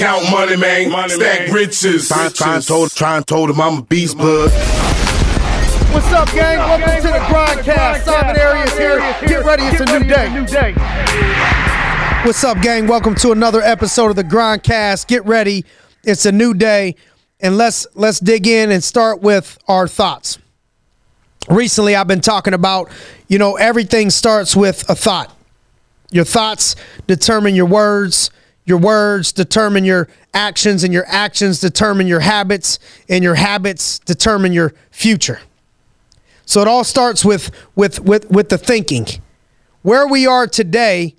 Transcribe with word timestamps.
count 0.00 0.30
money, 0.30 0.56
man. 0.56 0.90
Money, 0.90 1.10
Stack 1.10 1.40
man. 1.48 1.52
riches. 1.52 2.08
Try, 2.08 2.28
try, 2.30 2.54
and 2.56 2.66
told, 2.66 2.90
try 2.92 3.16
and 3.18 3.26
told 3.26 3.50
him 3.50 3.60
I'm 3.60 3.78
a 3.78 3.82
beast, 3.82 4.16
bud. 4.16 4.50
What's 5.92 6.12
up, 6.12 6.28
gang? 6.32 6.58
Welcome 6.58 7.02
to 7.02 7.08
the 7.08 7.18
Grindcast. 7.18 8.04
Simon 8.04 8.40
Arias 8.40 8.78
here. 8.78 8.98
Get 9.28 9.44
ready, 9.44 9.64
it's 9.64 9.80
a 9.80 9.98
new 9.98 10.04
day. 10.04 10.72
What's 12.24 12.42
up, 12.44 12.62
gang? 12.62 12.86
Welcome 12.86 13.14
to 13.16 13.32
another 13.32 13.60
episode 13.60 14.08
of 14.08 14.16
the 14.16 14.24
Grindcast. 14.24 15.06
Get 15.06 15.24
ready, 15.26 15.66
it's 16.04 16.24
a 16.24 16.32
new 16.32 16.54
day, 16.54 16.96
and 17.40 17.58
let's 17.58 17.86
let's 17.94 18.20
dig 18.20 18.46
in 18.46 18.70
and 18.70 18.82
start 18.82 19.20
with 19.20 19.58
our 19.68 19.86
thoughts. 19.86 20.38
Recently, 21.48 21.94
I've 21.94 22.08
been 22.08 22.20
talking 22.20 22.54
about, 22.54 22.90
you 23.28 23.38
know, 23.38 23.56
everything 23.56 24.08
starts 24.08 24.56
with 24.56 24.88
a 24.88 24.94
thought. 24.94 25.34
Your 26.10 26.24
thoughts 26.24 26.76
determine 27.06 27.54
your 27.54 27.66
words. 27.66 28.30
Your 28.70 28.78
words 28.78 29.32
determine 29.32 29.84
your 29.84 30.06
actions, 30.32 30.84
and 30.84 30.94
your 30.94 31.04
actions 31.08 31.58
determine 31.58 32.06
your 32.06 32.20
habits, 32.20 32.78
and 33.08 33.24
your 33.24 33.34
habits 33.34 33.98
determine 33.98 34.52
your 34.52 34.74
future. 34.92 35.40
So 36.46 36.60
it 36.60 36.68
all 36.68 36.84
starts 36.84 37.24
with 37.24 37.50
with 37.74 37.98
with 37.98 38.30
with 38.30 38.48
the 38.48 38.58
thinking. 38.58 39.06
Where 39.82 40.06
we 40.06 40.24
are 40.24 40.46
today 40.46 41.16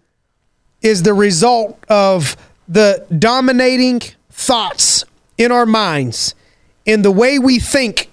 is 0.81 1.03
the 1.03 1.13
result 1.13 1.77
of 1.89 2.38
the 2.70 3.05
dominating 3.20 3.99
thoughts 4.30 5.03
in 5.38 5.52
our 5.52 5.66
minds. 5.66 6.36
And 6.88 7.03
the 7.03 7.11
way 7.11 7.38
we 7.38 7.59
think 7.59 8.11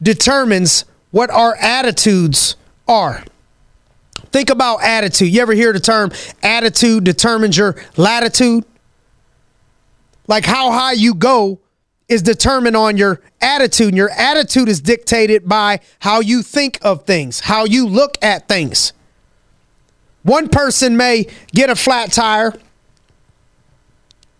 determines 0.00 0.84
what 1.10 1.28
our 1.30 1.56
attitudes 1.56 2.54
are. 2.86 3.24
Think 4.34 4.50
about 4.50 4.82
attitude. 4.82 5.32
You 5.32 5.42
ever 5.42 5.52
hear 5.52 5.72
the 5.72 5.78
term 5.78 6.10
attitude 6.42 7.04
determines 7.04 7.56
your 7.56 7.76
latitude? 7.96 8.64
Like 10.26 10.44
how 10.44 10.72
high 10.72 10.94
you 10.94 11.14
go 11.14 11.60
is 12.08 12.20
determined 12.20 12.76
on 12.76 12.96
your 12.96 13.20
attitude. 13.40 13.90
And 13.90 13.96
your 13.96 14.10
attitude 14.10 14.68
is 14.68 14.80
dictated 14.80 15.48
by 15.48 15.78
how 16.00 16.18
you 16.18 16.42
think 16.42 16.80
of 16.82 17.04
things, 17.04 17.38
how 17.38 17.64
you 17.64 17.86
look 17.86 18.18
at 18.22 18.48
things. 18.48 18.92
One 20.24 20.48
person 20.48 20.96
may 20.96 21.28
get 21.52 21.70
a 21.70 21.76
flat 21.76 22.10
tire 22.10 22.54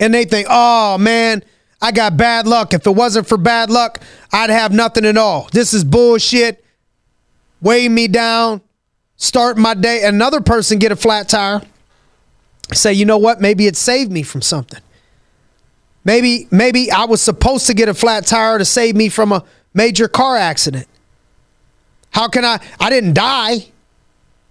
and 0.00 0.12
they 0.12 0.24
think, 0.24 0.48
oh 0.50 0.98
man, 0.98 1.44
I 1.80 1.92
got 1.92 2.16
bad 2.16 2.48
luck. 2.48 2.74
If 2.74 2.84
it 2.88 2.96
wasn't 2.96 3.28
for 3.28 3.38
bad 3.38 3.70
luck, 3.70 4.00
I'd 4.32 4.50
have 4.50 4.72
nothing 4.72 5.04
at 5.04 5.16
all. 5.16 5.48
This 5.52 5.72
is 5.72 5.84
bullshit. 5.84 6.64
Weigh 7.60 7.88
me 7.88 8.08
down. 8.08 8.60
Start 9.16 9.56
my 9.56 9.74
day. 9.74 10.04
Another 10.04 10.40
person 10.40 10.78
get 10.78 10.92
a 10.92 10.96
flat 10.96 11.28
tire. 11.28 11.62
Say, 12.72 12.92
you 12.92 13.04
know 13.04 13.18
what? 13.18 13.40
Maybe 13.40 13.66
it 13.66 13.76
saved 13.76 14.10
me 14.10 14.22
from 14.22 14.42
something. 14.42 14.80
Maybe 16.04 16.48
maybe 16.50 16.90
I 16.90 17.04
was 17.04 17.22
supposed 17.22 17.66
to 17.68 17.74
get 17.74 17.88
a 17.88 17.94
flat 17.94 18.26
tire 18.26 18.58
to 18.58 18.64
save 18.64 18.94
me 18.94 19.08
from 19.08 19.32
a 19.32 19.44
major 19.72 20.06
car 20.06 20.36
accident. 20.36 20.86
How 22.10 22.28
can 22.28 22.44
I 22.44 22.60
I 22.78 22.90
didn't 22.90 23.14
die. 23.14 23.66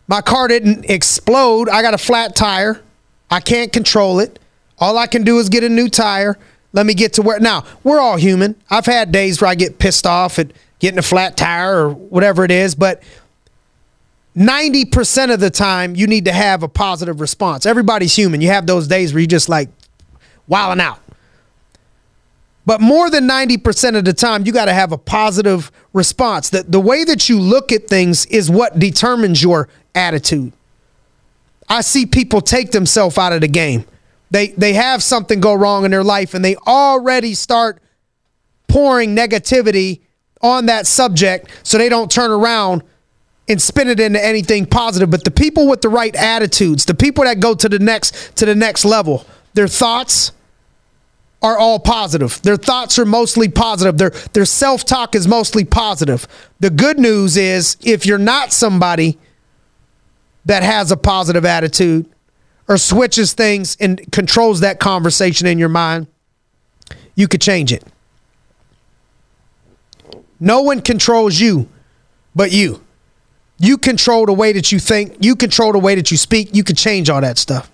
My 0.08 0.22
car 0.22 0.48
didn't 0.48 0.90
explode. 0.90 1.70
I 1.70 1.82
got 1.82 1.94
a 1.94 1.98
flat 1.98 2.36
tire. 2.36 2.82
I 3.30 3.40
can't 3.40 3.72
control 3.72 4.20
it. 4.20 4.40
All 4.80 4.98
I 4.98 5.08
can 5.08 5.24
do 5.24 5.40
is 5.40 5.50
get 5.50 5.64
a 5.64 5.70
new 5.70 5.90
tire. 5.90 6.38
Let 6.74 6.86
me 6.86 6.94
get 6.94 7.14
to 7.14 7.22
where 7.22 7.40
now, 7.40 7.66
we're 7.84 8.00
all 8.00 8.18
human. 8.18 8.56
I've 8.70 8.88
had 8.88 9.12
days 9.12 9.40
where 9.40 9.50
I 9.50 9.56
get 9.56 9.80
pissed 9.80 10.08
off 10.08 10.40
at 10.40 10.52
getting 10.80 10.98
a 10.98 11.04
flat 11.04 11.38
tire 11.38 11.86
or 11.86 11.90
whatever 11.90 12.44
it 12.44 12.52
is, 12.52 12.76
but 12.76 13.02
90% 14.36 15.34
of 15.34 15.40
the 15.40 15.50
time 15.50 15.96
you 15.96 16.08
need 16.08 16.26
to 16.26 16.34
have 16.34 16.64
a 16.64 16.68
positive 16.68 17.22
response. 17.22 17.66
Everybody's 17.66 18.16
human. 18.16 18.42
You 18.42 18.50
have 18.50 18.66
those 18.66 18.88
days 18.88 19.14
where 19.14 19.22
you 19.22 19.28
just 19.28 19.50
like 19.50 19.70
wilding 20.48 20.82
out. 20.82 21.00
But 22.66 22.82
more 22.82 23.10
than 23.10 23.28
90% 23.28 23.98
of 23.98 24.06
the 24.06 24.14
time, 24.14 24.46
you 24.46 24.54
got 24.54 24.66
to 24.66 24.74
have 24.74 24.92
a 24.92 24.98
positive 24.98 25.72
response. 25.92 26.50
That 26.50 26.72
the 26.72 26.80
way 26.80 27.04
that 27.04 27.28
you 27.28 27.40
look 27.40 27.72
at 27.72 27.88
things 27.88 28.26
is 28.28 28.50
what 28.50 28.80
determines 28.80 29.44
your 29.44 29.68
attitude. 29.94 30.54
I 31.68 31.82
see 31.82 32.06
people 32.06 32.42
take 32.42 32.72
themselves 32.72 33.18
out 33.18 33.34
of 33.34 33.42
the 33.42 33.48
game. 33.48 33.86
They 34.32 34.48
they 34.48 34.74
have 34.74 35.04
something 35.04 35.40
go 35.40 35.54
wrong 35.54 35.86
in 35.86 35.92
their 35.92 36.04
life 36.04 36.34
and 36.34 36.44
they 36.44 36.56
already 36.56 37.36
start 37.36 37.82
pouring 38.68 39.16
negativity 39.16 40.02
on 40.42 40.66
that 40.66 40.88
subject 40.88 41.50
so 41.64 41.78
they 41.78 41.90
don't 41.90 42.10
turn 42.10 42.32
around 42.32 42.84
and 43.48 43.62
spin 43.62 43.88
it 43.88 44.00
into 44.00 44.24
anything 44.24 44.66
positive. 44.66 45.10
But 45.10 45.24
the 45.24 45.32
people 45.32 45.68
with 45.68 45.82
the 45.82 45.90
right 45.90 46.16
attitudes, 46.16 46.86
the 46.86 46.94
people 46.94 47.24
that 47.24 47.40
go 47.40 47.56
to 47.56 47.70
the 47.70 47.80
next 47.80 48.36
to 48.38 48.46
the 48.46 48.56
next 48.56 48.86
level, 48.86 49.26
their 49.54 49.68
thoughts, 49.68 50.32
are 51.42 51.58
all 51.58 51.78
positive. 51.78 52.42
Their 52.42 52.56
thoughts 52.56 52.98
are 52.98 53.06
mostly 53.06 53.50
positive. 53.50 53.98
Their 53.98 54.12
their 54.32 54.46
self-talk 54.46 55.14
is 55.14 55.28
mostly 55.28 55.66
positive. 55.66 56.28
The 56.60 56.70
good 56.70 56.98
news 56.98 57.36
is 57.36 57.76
if 57.82 58.06
you're 58.06 58.18
not 58.18 58.54
somebody 58.54 59.18
that 60.46 60.64
has 60.64 60.92
a 60.92 60.98
positive 60.98 61.46
attitude 61.46 62.10
or 62.68 62.78
switches 62.78 63.34
things 63.34 63.76
and 63.80 64.10
controls 64.12 64.62
that 64.62 64.80
conversation 64.80 65.48
in 65.48 65.60
your 65.60 65.70
mind, 65.70 66.08
you 67.16 67.28
could 67.28 67.42
change 67.42 67.74
it. 67.74 67.84
No 70.40 70.62
one 70.62 70.82
controls 70.82 71.40
you 71.40 71.68
but 72.36 72.52
you. 72.52 72.82
You 73.64 73.78
control 73.78 74.26
the 74.26 74.34
way 74.34 74.52
that 74.52 74.74
you 74.74 74.80
think, 74.80 75.16
you 75.22 75.38
control 75.38 75.72
the 75.72 75.80
way 75.80 75.96
that 75.96 76.12
you 76.12 76.18
speak, 76.18 76.54
you 76.54 76.66
can 76.66 76.76
change 76.76 77.10
all 77.10 77.22
that 77.22 77.38
stuff. 77.38 77.72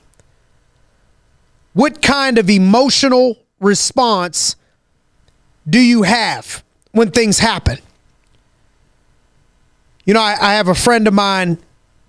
What 1.73 1.99
kind 1.99 2.37
of 2.37 2.47
emotional 2.47 3.39
response 3.59 4.55
do 5.67 5.79
you 5.79 6.03
have 6.03 6.63
when 6.91 7.09
things 7.09 7.39
happen? 7.39 7.79
You 10.05 10.13
know, 10.13 10.21
I, 10.21 10.37
I 10.39 10.53
have 10.53 10.67
a 10.67 10.75
friend 10.75 11.07
of 11.07 11.15
mine, 11.15 11.57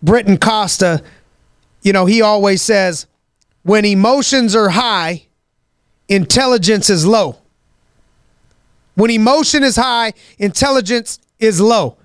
Britton 0.02 0.36
Costa. 0.36 1.02
You 1.80 1.94
know, 1.94 2.04
he 2.04 2.20
always 2.20 2.60
says, 2.60 3.06
when 3.62 3.86
emotions 3.86 4.54
are 4.54 4.68
high, 4.68 5.24
intelligence 6.06 6.90
is 6.90 7.06
low. 7.06 7.38
When 8.94 9.10
emotion 9.10 9.64
is 9.64 9.76
high, 9.76 10.12
intelligence 10.38 11.18
is 11.38 11.62
low. 11.62 11.96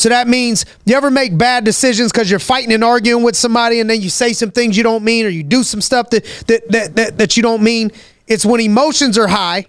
So 0.00 0.08
that 0.08 0.28
means 0.28 0.64
you 0.86 0.96
ever 0.96 1.10
make 1.10 1.36
bad 1.36 1.62
decisions 1.62 2.10
because 2.10 2.30
you're 2.30 2.40
fighting 2.40 2.72
and 2.72 2.82
arguing 2.82 3.22
with 3.22 3.36
somebody 3.36 3.80
and 3.80 3.90
then 3.90 4.00
you 4.00 4.08
say 4.08 4.32
some 4.32 4.50
things 4.50 4.74
you 4.74 4.82
don't 4.82 5.04
mean 5.04 5.26
or 5.26 5.28
you 5.28 5.42
do 5.42 5.62
some 5.62 5.82
stuff 5.82 6.08
that, 6.08 6.24
that, 6.46 6.66
that, 6.70 6.96
that, 6.96 7.18
that 7.18 7.36
you 7.36 7.42
don't 7.42 7.62
mean 7.62 7.92
it's 8.26 8.46
when 8.46 8.62
emotions 8.62 9.18
are 9.18 9.28
high, 9.28 9.66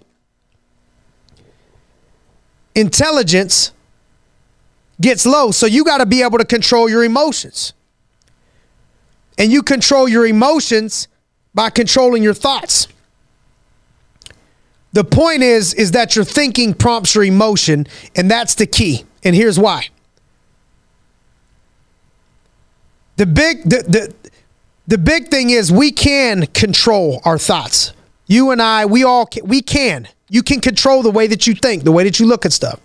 intelligence 2.74 3.72
gets 5.02 5.26
low. 5.26 5.50
So 5.50 5.66
you 5.66 5.84
got 5.84 5.98
to 5.98 6.06
be 6.06 6.22
able 6.22 6.38
to 6.38 6.46
control 6.46 6.88
your 6.88 7.04
emotions. 7.04 7.74
And 9.36 9.52
you 9.52 9.62
control 9.62 10.08
your 10.08 10.24
emotions 10.24 11.08
by 11.52 11.68
controlling 11.68 12.22
your 12.22 12.32
thoughts. 12.32 12.88
The 14.94 15.04
point 15.04 15.42
is 15.42 15.74
is 15.74 15.90
that 15.90 16.16
your 16.16 16.24
thinking 16.24 16.72
prompts 16.72 17.14
your 17.14 17.24
emotion 17.24 17.86
and 18.16 18.30
that's 18.30 18.54
the 18.54 18.66
key. 18.66 19.04
And 19.22 19.36
here's 19.36 19.58
why. 19.58 19.88
The 23.22 23.26
big 23.26 23.62
the 23.62 23.84
the, 23.86 24.14
the 24.88 24.98
big 24.98 25.28
thing 25.28 25.50
is 25.50 25.70
we 25.70 25.92
can 25.92 26.44
control 26.46 27.22
our 27.24 27.38
thoughts. 27.38 27.92
You 28.26 28.50
and 28.50 28.60
I, 28.60 28.84
we 28.84 29.04
all 29.04 29.26
can, 29.26 29.46
we 29.46 29.62
can. 29.62 30.08
You 30.28 30.42
can 30.42 30.60
control 30.60 31.04
the 31.04 31.10
way 31.12 31.28
that 31.28 31.46
you 31.46 31.54
think, 31.54 31.84
the 31.84 31.92
way 31.92 32.02
that 32.02 32.18
you 32.18 32.26
look 32.26 32.44
at 32.44 32.52
stuff. 32.52 32.80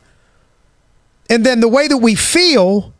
And 1.27 1.43
then 1.43 1.59
the 1.59 1.67
way 1.67 1.87
that 1.87 1.97
we 1.97 2.13
feel 2.13 2.93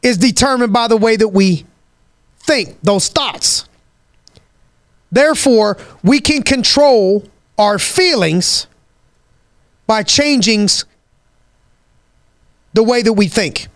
is 0.00 0.16
determined 0.16 0.72
by 0.72 0.86
the 0.86 0.96
way 0.96 1.16
that 1.16 1.30
we 1.30 1.66
think, 2.38 2.80
those 2.82 3.08
thoughts. 3.08 3.68
Therefore, 5.10 5.76
we 6.04 6.20
can 6.20 6.44
control 6.44 7.24
our 7.58 7.80
feelings 7.80 8.68
by 9.88 10.04
changing 10.04 10.68
the 12.74 12.84
way 12.84 13.02
that 13.02 13.14
we 13.14 13.26
think. 13.26 13.66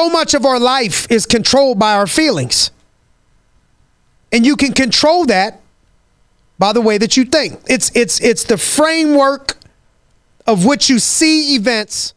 So 0.00 0.08
much 0.08 0.32
of 0.32 0.46
our 0.46 0.58
life 0.58 1.06
is 1.10 1.26
controlled 1.26 1.78
by 1.78 1.92
our 1.92 2.06
feelings. 2.06 2.70
And 4.32 4.46
you 4.46 4.56
can 4.56 4.72
control 4.72 5.26
that 5.26 5.60
by 6.58 6.72
the 6.72 6.80
way 6.80 6.96
that 6.96 7.18
you 7.18 7.26
think. 7.26 7.60
It's 7.68 7.94
it's 7.94 8.18
it's 8.22 8.44
the 8.44 8.56
framework 8.56 9.58
of 10.46 10.64
which 10.64 10.88
you 10.88 10.98
see 10.98 11.54
events, 11.54 12.14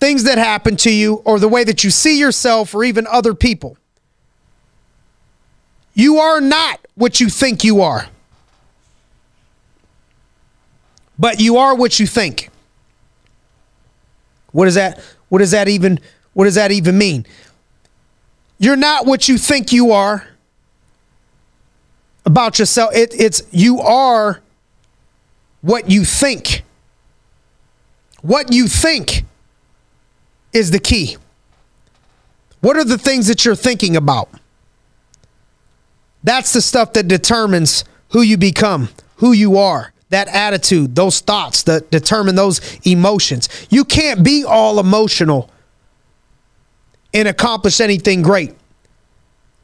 things 0.00 0.24
that 0.24 0.36
happen 0.36 0.76
to 0.84 0.90
you, 0.90 1.22
or 1.24 1.38
the 1.38 1.48
way 1.48 1.64
that 1.64 1.82
you 1.82 1.88
see 1.88 2.18
yourself 2.18 2.74
or 2.74 2.84
even 2.84 3.06
other 3.06 3.32
people. 3.32 3.78
You 5.94 6.18
are 6.18 6.42
not 6.42 6.86
what 6.94 7.20
you 7.20 7.30
think 7.30 7.64
you 7.64 7.80
are. 7.80 8.06
But 11.18 11.40
you 11.40 11.56
are 11.56 11.74
what 11.74 11.98
you 11.98 12.06
think. 12.06 12.50
What 14.52 14.68
is 14.68 14.74
that 14.74 15.00
what 15.30 15.38
does 15.38 15.52
that 15.52 15.66
even 15.66 16.00
what 16.32 16.44
does 16.44 16.54
that 16.54 16.70
even 16.70 16.96
mean? 16.96 17.26
You're 18.58 18.76
not 18.76 19.06
what 19.06 19.28
you 19.28 19.38
think 19.38 19.72
you 19.72 19.92
are 19.92 20.26
about 22.24 22.58
yourself. 22.58 22.94
It, 22.94 23.14
it's 23.18 23.42
you 23.50 23.80
are 23.80 24.40
what 25.62 25.90
you 25.90 26.04
think. 26.04 26.62
What 28.22 28.52
you 28.52 28.68
think 28.68 29.24
is 30.52 30.70
the 30.70 30.78
key. 30.78 31.16
What 32.60 32.76
are 32.76 32.84
the 32.84 32.98
things 32.98 33.26
that 33.28 33.44
you're 33.44 33.56
thinking 33.56 33.96
about? 33.96 34.28
That's 36.22 36.52
the 36.52 36.60
stuff 36.60 36.92
that 36.92 37.08
determines 37.08 37.84
who 38.10 38.20
you 38.20 38.36
become, 38.36 38.90
who 39.16 39.32
you 39.32 39.56
are, 39.56 39.92
that 40.10 40.28
attitude, 40.28 40.94
those 40.94 41.20
thoughts 41.20 41.62
that 41.62 41.90
determine 41.90 42.34
those 42.34 42.60
emotions. 42.84 43.48
You 43.70 43.84
can't 43.84 44.22
be 44.22 44.44
all 44.44 44.78
emotional 44.78 45.50
and 47.12 47.28
accomplish 47.28 47.80
anything 47.80 48.22
great. 48.22 48.54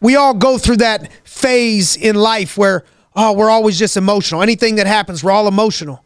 We 0.01 0.17
all 0.17 0.35
go 0.35 0.59
through 0.59 0.79
that 0.79 1.13
phase 1.25 1.97
in 1.97 2.17
life 2.17 2.59
where, 2.59 2.85
oh, 3.15 3.33
we're 3.33 3.51
always 3.51 3.79
just 3.79 3.97
emotional. 3.97 4.43
Anything 4.43 4.77
that 4.77 4.87
happens, 4.87 5.25
we're 5.25 5.33
all 5.33 5.49
emotional. 5.49 6.05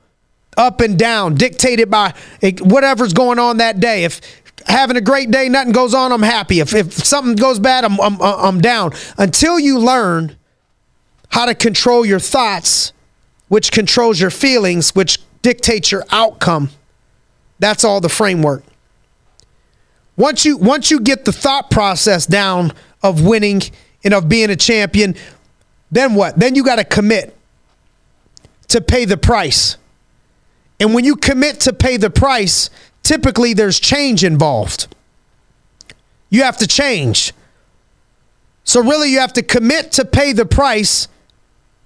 Up 0.56 0.81
and 0.81 0.98
down, 0.98 1.34
dictated 1.34 1.90
by 1.90 2.14
whatever's 2.60 3.12
going 3.12 3.38
on 3.38 3.58
that 3.58 3.81
day. 3.81 4.04
If 4.04 4.20
having 4.66 4.96
a 4.96 5.00
great 5.00 5.31
day, 5.31 5.48
nothing 5.48 5.72
goes 5.72 5.94
on, 5.94 6.12
I'm 6.12 6.22
happy. 6.22 6.60
If, 6.60 6.75
if 6.75 6.92
something 6.92 7.37
goes 7.37 7.58
bad, 7.58 7.84
I'm, 7.84 8.00
I'm, 8.00 8.20
uh, 8.20 8.36
I'm 8.36 8.60
down. 8.60 8.93
Until 9.16 9.58
you 9.58 9.78
learn 9.78 10.36
how 11.31 11.46
to 11.46 11.54
control 11.54 12.04
your 12.04 12.19
thoughts, 12.19 12.93
which 13.48 13.72
controls 13.72 14.20
your 14.20 14.31
feelings, 14.31 14.94
which 14.94 15.19
dictates 15.43 15.90
your 15.90 16.04
outcome, 16.10 16.70
that's 17.58 17.84
all 17.84 18.00
the 18.00 18.08
framework. 18.08 18.64
Once 20.20 20.44
you 20.44 20.58
once 20.58 20.90
you 20.90 21.00
get 21.00 21.25
the 21.25 21.32
thought 21.32 21.70
process 21.70 22.26
down 22.26 22.75
of 23.02 23.25
winning 23.25 23.62
and 24.05 24.12
of 24.12 24.28
being 24.28 24.50
a 24.50 24.56
champion, 24.56 25.14
then 25.90 26.14
what? 26.14 26.38
Then 26.38 26.55
you 26.55 26.62
got 26.62 26.76
to 26.76 26.84
commit 26.84 27.34
to 28.69 28.82
pay 28.82 29.06
the 29.06 29.17
price. 29.17 29.78
And 30.78 30.93
when 30.93 31.06
you 31.06 31.17
commit 31.17 31.61
to 31.61 31.72
pay 31.72 31.96
the 31.96 32.11
price, 32.11 32.69
typically 33.02 33.55
there's 33.55 33.81
change 33.81 34.22
involved. 34.22 34.94
You 36.28 36.43
have 36.43 36.58
to 36.58 36.67
change. 36.67 37.32
So, 38.62 38.82
really, 38.82 39.11
you 39.11 39.20
have 39.20 39.32
to 39.32 39.43
commit 39.43 39.90
to 39.93 40.05
pay 40.05 40.34
the 40.34 40.44
price 40.44 41.08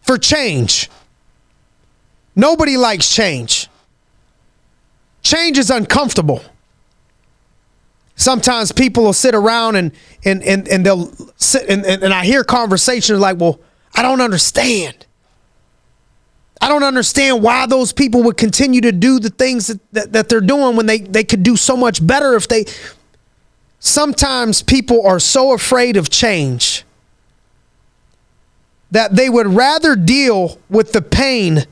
for 0.02 0.18
change. 0.18 0.90
Nobody 2.34 2.76
likes 2.76 3.14
change. 3.14 3.68
Change 5.22 5.56
is 5.56 5.70
uncomfortable. 5.70 6.44
Sometimes 8.16 8.70
people 8.70 9.04
will 9.04 9.12
sit 9.12 9.34
around 9.34 9.76
and 9.76 9.92
and 10.24 10.42
and, 10.42 10.68
and 10.68 10.86
they'll 10.86 11.12
sit 11.36 11.68
and, 11.68 11.84
and, 11.84 12.02
and 12.02 12.14
I 12.14 12.24
hear 12.24 12.44
conversations 12.44 13.18
like, 13.18 13.38
well, 13.38 13.60
I 13.94 14.02
don't 14.02 14.20
understand. 14.20 15.06
I 16.60 16.68
don't 16.68 16.82
understand 16.82 17.42
why 17.42 17.66
those 17.66 17.92
people 17.92 18.22
would 18.22 18.36
continue 18.36 18.80
to 18.82 18.92
do 18.92 19.18
the 19.18 19.28
things 19.28 19.66
that, 19.66 19.80
that, 19.92 20.12
that 20.12 20.28
they're 20.28 20.40
doing 20.40 20.76
when 20.76 20.86
they, 20.86 20.98
they 20.98 21.24
could 21.24 21.42
do 21.42 21.56
so 21.56 21.76
much 21.76 22.04
better 22.04 22.34
if 22.34 22.48
they 22.48 22.64
sometimes 23.80 24.62
people 24.62 25.06
are 25.06 25.18
so 25.18 25.52
afraid 25.52 25.96
of 25.98 26.08
change 26.08 26.84
that 28.90 29.14
they 29.14 29.28
would 29.28 29.48
rather 29.48 29.94
deal 29.94 30.58
with 30.70 30.92
the 30.92 31.02
pain 31.02 31.66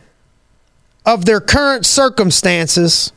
of 1.07 1.25
their 1.25 1.41
current 1.41 1.87
circumstances 1.87 3.13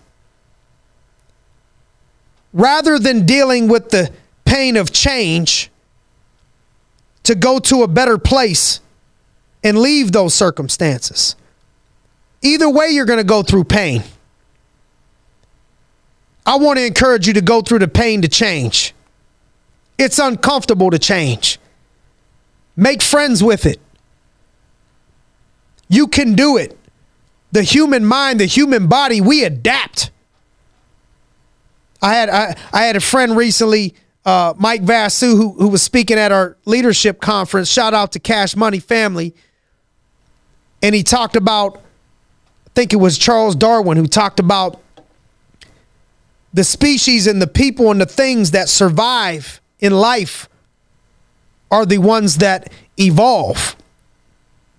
rather 2.55 2.97
than 2.97 3.25
dealing 3.25 3.67
with 3.67 3.89
the 3.89 4.09
pain 4.45 4.77
of 4.77 4.91
change 4.91 5.69
to 7.23 7.35
go 7.35 7.59
to 7.59 7.83
a 7.83 7.87
better 7.87 8.17
place 8.17 8.79
and 9.61 9.77
leave 9.77 10.13
those 10.13 10.33
circumstances. 10.33 11.35
Either 12.41 12.69
way, 12.69 12.89
you're 12.89 13.05
going 13.05 13.19
to 13.19 13.25
go 13.25 13.43
through 13.43 13.65
pain. 13.65 14.03
I 16.45 16.55
want 16.57 16.79
to 16.79 16.85
encourage 16.85 17.27
you 17.27 17.33
to 17.33 17.41
go 17.41 17.61
through 17.61 17.79
the 17.79 17.87
pain 17.89 18.21
to 18.21 18.27
change. 18.29 18.93
It's 19.97 20.17
uncomfortable 20.17 20.91
to 20.91 20.99
change. 20.99 21.59
Make 22.77 23.01
friends 23.01 23.43
with 23.43 23.65
it. 23.65 23.81
You 25.89 26.07
can 26.07 26.35
do 26.35 26.55
it. 26.55 26.77
The 27.51 27.63
human 27.63 28.05
mind, 28.05 28.39
the 28.39 28.45
human 28.45 28.87
body, 28.87 29.19
we 29.19 29.43
adapt. 29.43 30.11
I 32.01 32.13
had 32.13 32.29
I, 32.29 32.55
I 32.73 32.83
had 32.83 32.95
a 32.95 33.01
friend 33.01 33.35
recently, 33.35 33.95
uh, 34.25 34.53
Mike 34.57 34.83
Vasu, 34.83 35.35
who 35.35 35.53
who 35.53 35.69
was 35.69 35.81
speaking 35.81 36.17
at 36.17 36.31
our 36.31 36.57
leadership 36.65 37.21
conference. 37.21 37.69
Shout 37.69 37.93
out 37.93 38.11
to 38.13 38.19
Cash 38.19 38.55
Money 38.55 38.79
Family, 38.79 39.33
and 40.81 40.95
he 40.95 41.03
talked 41.03 41.35
about. 41.35 41.81
I 42.67 42.71
think 42.75 42.91
it 42.91 42.97
was 42.97 43.17
Charles 43.17 43.55
Darwin 43.55 43.97
who 43.97 44.05
talked 44.05 44.37
about 44.37 44.81
the 46.53 46.63
species 46.63 47.25
and 47.25 47.41
the 47.41 47.47
people 47.47 47.91
and 47.91 48.01
the 48.01 48.05
things 48.05 48.51
that 48.51 48.67
survive 48.67 49.61
in 49.79 49.93
life 49.93 50.49
are 51.69 51.85
the 51.85 51.97
ones 51.97 52.37
that 52.37 52.71
evolve, 52.97 53.75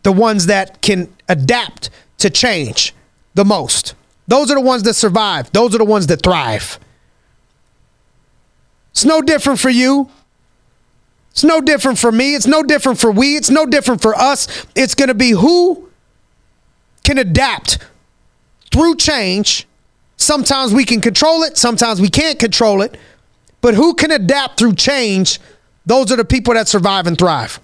the 0.02 0.12
ones 0.12 0.46
that 0.46 0.80
can 0.80 1.12
adapt 1.28 1.90
to 2.18 2.30
change 2.30 2.94
the 3.34 3.44
most. 3.44 3.94
Those 4.26 4.50
are 4.50 4.54
the 4.54 4.60
ones 4.62 4.82
that 4.84 4.94
survive. 4.94 5.52
Those 5.52 5.74
are 5.74 5.78
the 5.78 5.84
ones 5.84 6.06
that 6.06 6.22
thrive. 6.22 6.78
It's 8.96 9.04
no 9.04 9.20
different 9.20 9.60
for 9.60 9.69
you. 9.69 10.08
It's 11.28 11.44
no 11.44 11.60
different 11.60 11.98
for 11.98 12.10
me. 12.10 12.34
It's 12.34 12.46
no 12.46 12.62
different 12.62 12.98
for 12.98 13.10
we. 13.10 13.37
It's 13.37 13.50
no 13.50 13.66
different 13.66 14.00
for 14.00 14.14
us. 14.14 14.48
It's 14.75 14.94
going 14.94 15.08
to 15.08 15.14
be 15.14 15.32
who 15.32 15.90
can 17.04 17.19
adapt 17.19 17.76
through 18.72 18.96
change. 18.96 19.66
Sometimes 20.16 20.72
we 20.72 20.87
can 20.87 21.02
control 21.02 21.43
it, 21.43 21.58
sometimes 21.58 22.00
we 22.00 22.08
can't 22.08 22.38
control 22.38 22.81
it. 22.81 22.96
But 23.60 23.75
who 23.75 23.93
can 23.93 24.10
adapt 24.10 24.58
through 24.58 24.76
change? 24.76 25.40
Those 25.84 26.10
are 26.10 26.16
the 26.16 26.25
people 26.25 26.54
that 26.54 26.66
survive 26.66 27.06
and 27.06 27.19
thrive. 27.19 27.60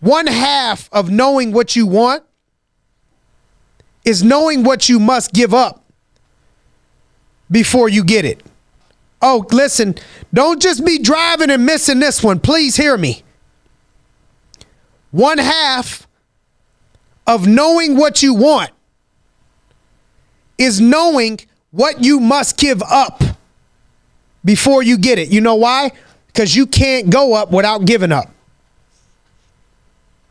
One 0.00 0.26
half 0.26 0.88
of 0.90 1.10
knowing 1.10 1.52
what 1.52 1.76
you 1.76 1.86
want 1.86 2.22
is 4.06 4.22
knowing 4.22 4.64
what 4.64 4.88
you 4.88 4.98
must 4.98 5.34
give 5.34 5.52
up 5.52 5.84
before 7.50 7.90
you 7.90 8.02
get 8.02 8.24
it. 8.24 8.42
Oh, 9.28 9.44
listen, 9.50 9.96
don't 10.32 10.62
just 10.62 10.84
be 10.84 11.00
driving 11.00 11.50
and 11.50 11.66
missing 11.66 11.98
this 11.98 12.22
one. 12.22 12.38
Please 12.38 12.76
hear 12.76 12.96
me. 12.96 13.24
One 15.10 15.38
half 15.38 16.06
of 17.26 17.44
knowing 17.44 17.96
what 17.96 18.22
you 18.22 18.34
want 18.34 18.70
is 20.58 20.80
knowing 20.80 21.40
what 21.72 22.04
you 22.04 22.20
must 22.20 22.56
give 22.56 22.80
up 22.84 23.20
before 24.44 24.84
you 24.84 24.96
get 24.96 25.18
it. 25.18 25.28
You 25.30 25.40
know 25.40 25.56
why? 25.56 25.90
Because 26.28 26.54
you 26.54 26.64
can't 26.64 27.10
go 27.10 27.34
up 27.34 27.50
without 27.50 27.84
giving 27.84 28.12
up. 28.12 28.30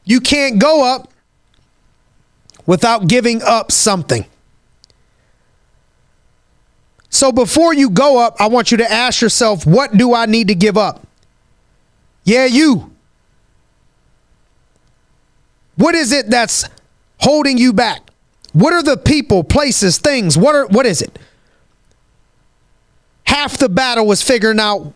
You 0.06 0.22
can't 0.22 0.58
go 0.58 0.86
up 0.86 1.12
without 2.66 3.10
giving 3.10 3.42
up 3.42 3.74
something. 3.74 4.26
So 7.16 7.32
before 7.32 7.74
you 7.74 7.90
go 7.90 8.20
up, 8.20 8.36
I 8.42 8.48
want 8.48 8.72
you 8.72 8.78
to 8.78 8.92
ask 8.92 9.22
yourself, 9.22 9.66
what 9.66 9.96
do 9.96 10.14
I 10.14 10.26
need 10.26 10.50
to 10.50 10.56
give 10.56 10.78
up? 10.78 11.08
Yeah, 12.26 12.44
you. 12.44 12.92
What 15.78 15.96
is 15.96 16.12
it 16.12 16.30
that's 16.30 16.66
holding 17.22 17.58
you 17.58 17.72
back? 17.72 18.02
What 18.52 18.74
are 18.74 18.84
the 18.84 18.98
people, 18.98 19.46
places, 19.46 19.98
things? 19.98 20.38
What 20.38 20.56
are 20.56 20.68
what 20.68 20.86
is 20.86 21.02
it? 21.02 21.18
Half 23.24 23.60
the 23.60 23.70
battle 23.70 24.06
was 24.06 24.22
figuring 24.22 24.60
out 24.60 24.92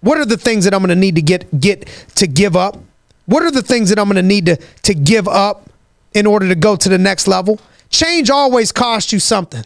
what 0.00 0.18
are 0.18 0.24
the 0.24 0.36
things 0.36 0.62
that 0.64 0.72
I'm 0.72 0.78
going 0.78 0.90
to 0.90 0.94
need 0.94 1.16
to 1.16 1.22
get 1.22 1.58
get 1.58 1.88
to 2.14 2.28
give 2.28 2.54
up? 2.54 2.78
What 3.26 3.42
are 3.42 3.50
the 3.50 3.62
things 3.62 3.88
that 3.88 3.98
I'm 3.98 4.06
going 4.06 4.14
to 4.14 4.22
need 4.22 4.46
to 4.46 4.58
to 4.84 4.94
give 4.94 5.26
up 5.26 5.68
in 6.14 6.24
order 6.24 6.46
to 6.46 6.54
go 6.54 6.76
to 6.76 6.88
the 6.88 6.98
next 6.98 7.26
level? 7.26 7.58
Change 7.90 8.30
always 8.30 8.70
costs 8.70 9.12
you 9.12 9.18
something. 9.18 9.64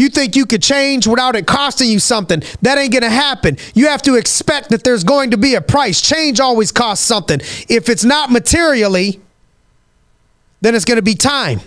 You 0.00 0.08
think 0.08 0.34
you 0.34 0.46
could 0.46 0.62
change 0.62 1.06
without 1.06 1.36
it 1.36 1.46
costing 1.46 1.90
you 1.90 1.98
something. 1.98 2.42
That 2.62 2.78
ain't 2.78 2.90
going 2.90 3.02
to 3.02 3.10
happen. 3.10 3.58
You 3.74 3.88
have 3.88 4.00
to 4.02 4.14
expect 4.14 4.70
that 4.70 4.82
there's 4.82 5.04
going 5.04 5.32
to 5.32 5.36
be 5.36 5.56
a 5.56 5.60
price. 5.60 6.00
Change 6.00 6.40
always 6.40 6.72
costs 6.72 7.04
something. 7.04 7.38
If 7.68 7.90
it's 7.90 8.02
not 8.02 8.30
materially, 8.30 9.20
then 10.62 10.74
it's 10.74 10.86
going 10.86 10.96
to 10.96 11.02
be 11.02 11.14
time. 11.14 11.60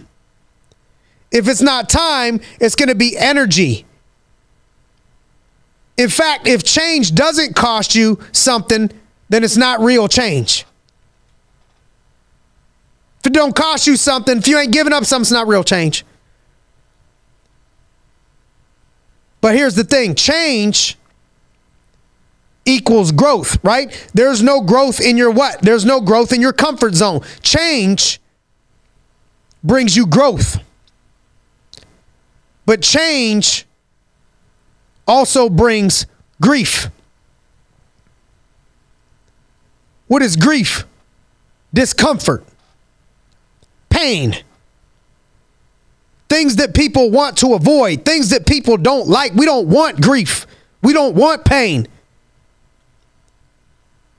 If 1.32 1.48
it's 1.48 1.62
not 1.62 1.90
time, 1.90 2.42
it's 2.60 2.74
going 2.74 2.90
to 2.90 2.96
be 2.96 3.16
energy. 3.16 3.86
In 5.96 6.10
fact, 6.10 6.48
if 6.48 6.64
change 6.64 7.14
doesn't 7.14 7.56
cost 7.56 7.94
you 7.94 8.20
something, 8.32 8.90
then 9.30 9.44
it's 9.44 9.58
not 9.58 9.80
real 9.80 10.08
change. 10.08 10.66
If 13.20 13.28
it 13.28 13.34
don't 13.34 13.56
cost 13.56 13.86
you 13.86 13.96
something, 13.96 14.40
if 14.40 14.48
you 14.48 14.58
ain't 14.58 14.74
giving 14.74 14.92
up 14.92 15.06
something, 15.06 15.22
it's 15.22 15.32
not 15.32 15.48
real 15.48 15.64
change. 15.64 16.04
But 19.44 19.56
here's 19.56 19.76
the 19.76 19.84
thing 19.84 20.16
change 20.16 20.98
equals 22.64 23.12
growth, 23.12 23.62
right? 23.62 23.92
There's 24.14 24.42
no 24.42 24.62
growth 24.62 25.02
in 25.02 25.18
your 25.18 25.32
what? 25.32 25.62
There's 25.62 25.84
no 25.84 26.00
growth 26.00 26.32
in 26.32 26.40
your 26.40 26.54
comfort 26.54 26.96
zone. 26.96 27.20
Change 27.42 28.22
brings 29.62 29.98
you 29.98 30.08
growth. 30.08 30.60
But 32.66 32.82
change 32.82 33.66
also 35.06 35.50
brings 35.50 36.06
grief. 36.42 36.88
What 40.08 40.22
is 40.22 40.38
grief? 40.38 40.86
Discomfort, 41.74 42.46
pain, 43.90 44.38
things 46.34 46.56
that 46.56 46.74
people 46.74 47.12
want 47.12 47.38
to 47.38 47.54
avoid, 47.54 48.06
things 48.06 48.32
that 48.32 48.48
people 48.48 48.76
don't 48.76 49.08
like. 49.08 49.36
We 49.36 49.46
don't 49.46 49.68
want 49.68 50.02
grief, 50.02 50.48
we 50.82 50.92
don't 50.92 51.14
want 51.14 51.46
pain. 51.46 51.88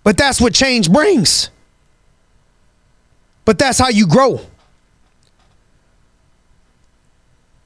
But 0.05 0.17
that's 0.17 0.41
what 0.41 0.55
change 0.55 0.93
brings. 0.93 1.51
But 3.45 3.59
that's 3.59 3.79
how 3.79 3.89
you 3.89 4.07
grow. 4.07 4.39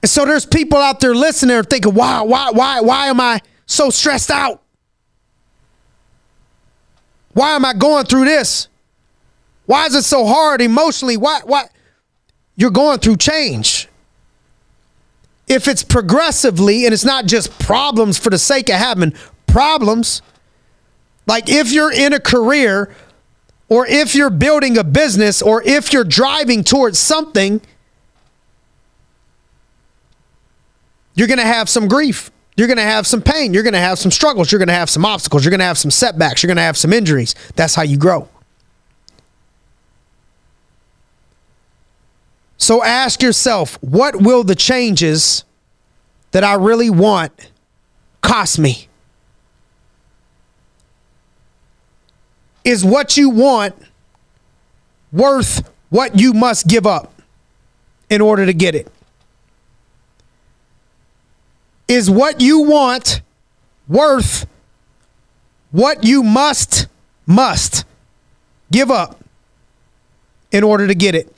And 0.02 0.08
so 0.08 0.24
there's 0.24 0.46
people 0.46 0.78
out 0.78 1.00
there 1.00 1.14
listening 1.14 1.56
and 1.56 1.68
thinking, 1.68 1.92
why, 1.92 2.22
why, 2.22 2.50
why, 2.50 2.80
why 2.80 3.06
am 3.08 3.20
I 3.20 3.40
so 3.66 3.90
stressed 3.90 4.30
out? 4.30 4.62
Why 7.34 7.54
am 7.54 7.66
I 7.66 7.74
going 7.74 8.06
through 8.06 8.24
this? 8.24 8.68
Why 9.66 9.84
is 9.86 9.94
it 9.94 10.04
so 10.04 10.24
hard 10.24 10.62
emotionally? 10.62 11.18
Why, 11.18 11.40
why? 11.44 11.64
You're 12.56 12.70
going 12.70 13.00
through 13.00 13.16
change. 13.18 13.87
If 15.48 15.68
it's 15.68 15.82
progressively 15.82 16.84
and 16.84 16.92
it's 16.92 17.04
not 17.04 17.26
just 17.26 17.58
problems 17.58 18.18
for 18.18 18.30
the 18.30 18.38
sake 18.38 18.68
of 18.68 18.76
having 18.76 19.14
problems, 19.46 20.22
like 21.26 21.48
if 21.48 21.72
you're 21.72 21.92
in 21.92 22.12
a 22.12 22.20
career 22.20 22.94
or 23.68 23.86
if 23.86 24.14
you're 24.14 24.30
building 24.30 24.78
a 24.78 24.84
business 24.84 25.42
or 25.42 25.62
if 25.62 25.92
you're 25.92 26.04
driving 26.04 26.64
towards 26.64 26.98
something, 26.98 27.60
you're 31.14 31.28
going 31.28 31.38
to 31.38 31.44
have 31.44 31.68
some 31.68 31.88
grief. 31.88 32.30
You're 32.56 32.66
going 32.66 32.78
to 32.78 32.82
have 32.82 33.06
some 33.06 33.22
pain. 33.22 33.54
You're 33.54 33.62
going 33.62 33.74
to 33.74 33.80
have 33.80 33.98
some 33.98 34.10
struggles. 34.10 34.50
You're 34.50 34.58
going 34.58 34.68
to 34.68 34.74
have 34.74 34.90
some 34.90 35.04
obstacles. 35.04 35.44
You're 35.44 35.50
going 35.50 35.60
to 35.60 35.66
have 35.66 35.78
some 35.78 35.90
setbacks. 35.90 36.42
You're 36.42 36.48
going 36.48 36.56
to 36.56 36.62
have 36.62 36.76
some 36.76 36.92
injuries. 36.92 37.34
That's 37.56 37.74
how 37.74 37.82
you 37.82 37.96
grow. 37.96 38.28
So 42.68 42.84
ask 42.84 43.22
yourself 43.22 43.78
what 43.80 44.16
will 44.16 44.44
the 44.44 44.54
changes 44.54 45.42
that 46.32 46.44
I 46.44 46.56
really 46.56 46.90
want 46.90 47.32
cost 48.20 48.58
me? 48.58 48.88
is 52.68 52.84
what 52.84 53.16
you 53.16 53.30
want 53.30 53.74
worth 55.10 55.66
what 55.88 56.20
you 56.20 56.34
must 56.34 56.68
give 56.68 56.86
up 56.86 57.10
in 58.10 58.20
order 58.20 58.44
to 58.44 58.52
get 58.52 58.74
it? 58.74 58.92
Is 61.88 62.10
what 62.10 62.42
you 62.42 62.60
want 62.60 63.22
worth 63.88 64.46
what 65.70 66.04
you 66.04 66.22
must, 66.22 66.88
must 67.24 67.86
give 68.70 68.90
up 68.90 69.24
in 70.52 70.62
order 70.62 70.86
to 70.86 70.94
get 70.94 71.14
it? 71.14 71.34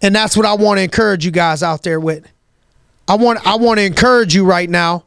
And 0.00 0.14
that's 0.14 0.36
what 0.36 0.46
I 0.46 0.54
want 0.54 0.78
to 0.78 0.82
encourage 0.82 1.24
you 1.24 1.30
guys 1.30 1.62
out 1.62 1.82
there 1.82 1.98
with. 1.98 2.26
I 3.08 3.16
want 3.16 3.44
I 3.46 3.56
want 3.56 3.78
to 3.78 3.84
encourage 3.84 4.34
you 4.34 4.44
right 4.44 4.68
now 4.68 5.04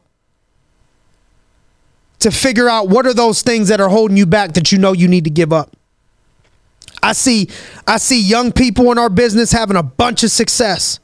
to 2.18 2.30
figure 2.30 2.68
out 2.68 2.88
what 2.88 3.06
are 3.06 3.14
those 3.14 3.42
things 3.42 3.68
that 3.68 3.80
are 3.80 3.88
holding 3.88 4.16
you 4.16 4.26
back 4.26 4.52
that 4.52 4.70
you 4.70 4.78
know 4.78 4.92
you 4.92 5.08
need 5.08 5.24
to 5.24 5.30
give 5.30 5.52
up. 5.52 5.76
I 7.02 7.12
see 7.12 7.48
I 7.86 7.96
see 7.96 8.20
young 8.20 8.52
people 8.52 8.90
in 8.92 8.98
our 8.98 9.08
business 9.08 9.52
having 9.52 9.76
a 9.76 9.82
bunch 9.82 10.22
of 10.24 10.30
success. 10.30 11.00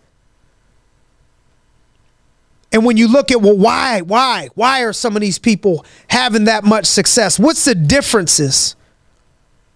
And 2.70 2.84
when 2.84 2.96
you 2.96 3.08
look 3.08 3.30
at 3.30 3.40
well 3.40 3.56
why 3.56 4.02
why 4.02 4.48
why 4.54 4.82
are 4.82 4.92
some 4.92 5.16
of 5.16 5.22
these 5.22 5.38
people 5.38 5.86
having 6.08 6.44
that 6.44 6.64
much 6.64 6.86
success? 6.86 7.38
What's 7.38 7.64
the 7.64 7.74
differences 7.74 8.76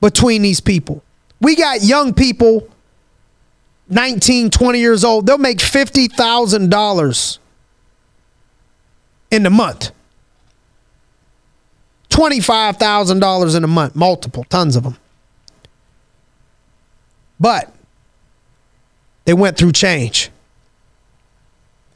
between 0.00 0.42
these 0.42 0.60
people? 0.60 1.02
We 1.40 1.56
got 1.56 1.82
young 1.82 2.14
people 2.14 2.68
19, 3.92 4.50
20 4.50 4.78
years 4.78 5.04
old, 5.04 5.26
they'll 5.26 5.36
make 5.36 5.58
$50,000 5.58 7.38
in 9.30 9.42
the 9.42 9.50
month. 9.50 9.90
$25,000 12.08 13.56
in 13.56 13.64
a 13.64 13.66
month, 13.66 13.94
multiple, 13.94 14.44
tons 14.44 14.76
of 14.76 14.84
them. 14.84 14.96
But 17.38 17.72
they 19.24 19.34
went 19.34 19.58
through 19.58 19.72
change. 19.72 20.30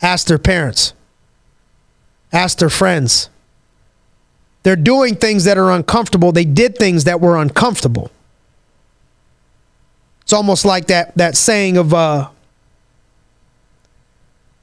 Ask 0.02 0.26
their 0.26 0.38
parents, 0.38 0.92
ask 2.30 2.58
their 2.58 2.68
friends. 2.68 3.30
They're 4.64 4.76
doing 4.76 5.14
things 5.14 5.44
that 5.44 5.56
are 5.56 5.70
uncomfortable. 5.70 6.32
They 6.32 6.44
did 6.44 6.76
things 6.76 7.04
that 7.04 7.20
were 7.20 7.38
uncomfortable. 7.38 8.10
It's 10.26 10.34
almost 10.34 10.66
like 10.66 10.88
that 10.88 11.16
that 11.16 11.36
saying 11.36 11.78
of 11.78 11.94
uh, 11.94 12.28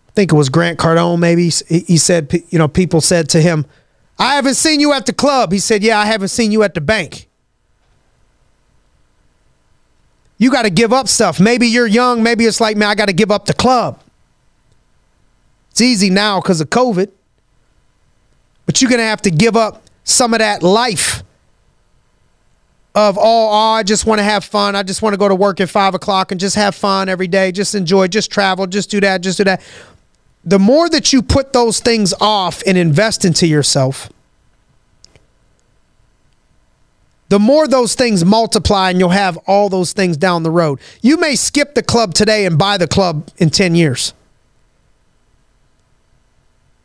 I 0.07 0.11
think 0.13 0.31
it 0.31 0.35
was 0.35 0.49
Grant 0.49 0.77
Cardone 0.77 1.17
maybe 1.17 1.49
he 1.67 1.97
said 1.97 2.31
you 2.49 2.59
know 2.59 2.67
people 2.67 3.01
said 3.01 3.29
to 3.29 3.41
him 3.41 3.65
I 4.17 4.35
haven't 4.35 4.55
seen 4.55 4.79
you 4.79 4.93
at 4.93 5.05
the 5.05 5.13
club. 5.13 5.51
He 5.51 5.59
said, 5.59 5.83
Yeah, 5.83 5.99
I 5.99 6.05
haven't 6.05 6.27
seen 6.29 6.51
you 6.51 6.63
at 6.63 6.73
the 6.73 6.81
bank. 6.81 7.27
You 10.37 10.51
got 10.51 10.63
to 10.63 10.69
give 10.69 10.91
up 10.91 11.07
stuff. 11.07 11.39
Maybe 11.39 11.67
you're 11.67 11.87
young. 11.87 12.21
Maybe 12.21 12.45
it's 12.45 12.59
like, 12.59 12.75
man, 12.75 12.89
I 12.89 12.95
got 12.95 13.05
to 13.07 13.13
give 13.13 13.31
up 13.31 13.45
the 13.45 13.53
club. 13.53 14.01
It's 15.71 15.81
easy 15.81 16.09
now 16.09 16.41
because 16.41 16.59
of 16.59 16.69
COVID. 16.69 17.09
But 18.65 18.81
you're 18.81 18.89
going 18.89 18.99
to 18.99 19.05
have 19.05 19.21
to 19.23 19.31
give 19.31 19.55
up 19.55 19.83
some 20.03 20.33
of 20.33 20.39
that 20.39 20.63
life 20.63 21.22
of, 22.95 23.17
oh, 23.17 23.21
oh 23.21 23.71
I 23.73 23.83
just 23.83 24.05
want 24.05 24.19
to 24.19 24.23
have 24.23 24.43
fun. 24.43 24.75
I 24.75 24.83
just 24.83 25.01
want 25.01 25.13
to 25.13 25.17
go 25.17 25.27
to 25.27 25.35
work 25.35 25.59
at 25.59 25.69
five 25.69 25.95
o'clock 25.95 26.31
and 26.31 26.39
just 26.39 26.55
have 26.55 26.75
fun 26.75 27.09
every 27.09 27.27
day, 27.27 27.51
just 27.51 27.75
enjoy, 27.75 28.07
just 28.07 28.31
travel, 28.31 28.67
just 28.67 28.89
do 28.89 28.99
that, 29.01 29.21
just 29.21 29.37
do 29.37 29.43
that 29.45 29.61
the 30.43 30.59
more 30.59 30.89
that 30.89 31.13
you 31.13 31.21
put 31.21 31.53
those 31.53 31.79
things 31.79 32.13
off 32.19 32.61
and 32.67 32.77
invest 32.77 33.23
into 33.23 33.47
yourself, 33.47 34.09
the 37.29 37.39
more 37.39 37.67
those 37.67 37.95
things 37.95 38.25
multiply 38.25 38.89
and 38.89 38.99
you'll 38.99 39.09
have 39.09 39.37
all 39.47 39.69
those 39.69 39.93
things 39.93 40.17
down 40.17 40.43
the 40.43 40.51
road. 40.51 40.79
You 41.01 41.17
may 41.17 41.35
skip 41.35 41.73
the 41.73 41.81
club 41.81 42.13
today 42.13 42.45
and 42.45 42.57
buy 42.57 42.77
the 42.77 42.87
club 42.87 43.29
in 43.37 43.49
10 43.49 43.75
years. 43.75 44.13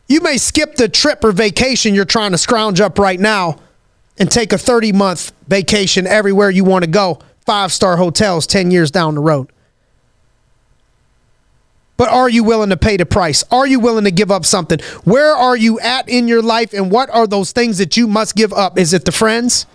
You 0.07 0.21
may 0.23 0.39
skip 0.39 0.77
the 0.77 0.89
trip 0.89 1.23
or 1.23 1.33
vacation 1.33 1.95
you're 1.95 2.07
trying 2.07 2.31
to 2.31 2.39
scrounge 2.39 2.81
up 2.81 2.99
right 2.99 3.21
now 3.21 3.59
and 4.19 4.31
take 4.31 4.53
a 4.53 4.59
30 4.59 4.93
month 4.93 5.33
vacation 5.47 6.07
everywhere 6.07 6.51
you 6.51 6.65
want 6.65 6.85
to 6.85 6.91
go, 6.91 7.21
five 7.47 7.73
star 7.73 7.97
hotels 7.97 8.47
10 8.47 8.71
years 8.71 8.91
down 8.91 9.15
the 9.15 9.21
road. 9.21 9.51
But 11.97 12.11
are 12.11 12.29
you 12.29 12.45
willing 12.45 12.71
to 12.71 12.77
pay 12.77 12.97
the 12.97 13.05
price? 13.05 13.43
Are 13.51 13.67
you 13.67 13.81
willing 13.81 14.05
to 14.05 14.13
give 14.13 14.31
up 14.31 14.45
something? 14.45 14.79
Where 15.03 15.35
are 15.35 15.57
you 15.57 15.81
at 15.81 16.09
in 16.09 16.29
your 16.29 16.43
life 16.43 16.73
and 16.73 16.93
what 16.93 17.11
are 17.11 17.27
those 17.27 17.51
things 17.51 17.79
that 17.79 17.97
you 17.97 18.07
must 18.07 18.37
give 18.37 18.53
up? 18.53 18.79
Is 18.79 18.95
it 18.95 19.05
the 19.05 19.11
friends? 19.11 19.67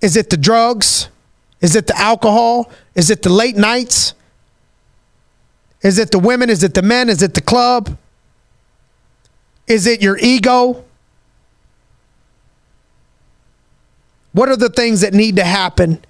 Is 0.00 0.16
it 0.16 0.30
the 0.30 0.38
drugs? 0.38 1.08
Is 1.60 1.76
it 1.76 1.86
the 1.86 1.98
alcohol? 1.98 2.70
Is 2.94 3.10
it 3.10 3.20
the 3.20 3.28
late 3.28 3.56
nights? 3.56 4.14
Is 5.82 5.98
it 5.98 6.10
the 6.10 6.18
women? 6.18 6.48
Is 6.48 6.62
it 6.62 6.72
the 6.72 6.82
men? 6.82 7.10
Is 7.10 7.22
it 7.22 7.34
the 7.34 7.42
club? 7.42 7.98
Is 9.66 9.86
it 9.86 10.02
your 10.02 10.16
ego? 10.18 10.84
What 14.32 14.48
are 14.48 14.56
the 14.56 14.68
things 14.68 15.00
that 15.00 15.14
need 15.14 15.36
to 15.36 15.44
happen 15.44 16.04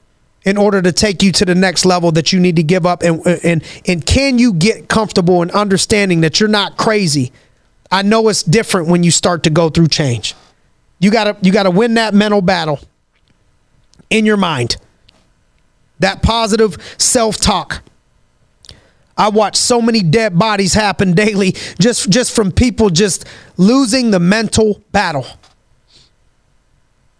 in 0.45 0.57
order 0.57 0.81
to 0.83 0.93
take 0.93 1.23
you 1.23 1.33
to 1.33 1.45
the 1.45 1.55
next 1.55 1.85
level 1.85 2.13
that 2.13 2.33
you 2.33 2.41
need 2.41 2.57
to 2.57 2.63
give 2.63 2.87
up? 2.87 3.03
And 3.03 3.27
and 3.45 3.63
and 3.87 4.05
can 4.05 4.39
you 4.39 4.53
get 4.53 4.89
comfortable 4.89 5.43
in 5.43 5.51
understanding 5.51 6.21
that 6.23 6.41
you're 6.41 6.49
not 6.49 6.77
crazy? 6.77 7.33
I 7.91 8.03
know 8.03 8.29
it's 8.29 8.43
different 8.43 8.89
when 8.89 9.03
you 9.03 9.11
start 9.11 9.43
to 9.45 9.51
go 9.51 9.69
through 9.69 9.89
change. 9.89 10.35
You 10.99 11.11
got 11.11 11.25
to 11.25 11.37
you 11.43 11.53
got 11.53 11.65
to 11.65 11.71
win 11.71 11.95
that 11.95 12.15
mental 12.15 12.43
battle 12.43 12.81
in 14.11 14.27
your 14.27 14.37
mind. 14.37 14.77
That 15.99 16.23
positive 16.23 16.77
self-talk. 16.99 17.83
I 19.17 19.29
watch 19.29 19.57
so 19.57 19.83
many 19.83 20.03
dead 20.03 20.39
bodies 20.39 20.73
happen 20.73 21.13
daily 21.13 21.53
just 21.79 22.09
just 22.09 22.35
from 22.35 22.53
people 22.53 22.91
just 22.91 23.27
losing 23.57 24.11
the 24.11 24.21
mental 24.21 24.83
battle. 24.93 25.27